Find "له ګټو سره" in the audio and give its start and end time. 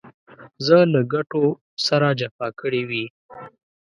0.93-2.07